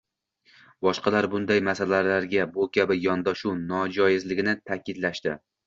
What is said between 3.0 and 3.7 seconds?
yondashuv